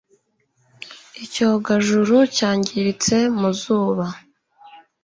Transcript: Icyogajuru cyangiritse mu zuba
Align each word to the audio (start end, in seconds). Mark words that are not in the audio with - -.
Icyogajuru 1.25 2.15
cyangiritse 2.37 3.17
mu 3.39 3.49
zuba 3.59 4.07